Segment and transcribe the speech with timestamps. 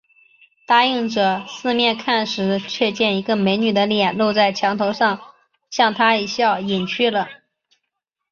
[0.65, 5.19] 答应着，四面看时，却见一个美女的脸露在墙头上，
[5.69, 7.27] 向他一笑，隐去了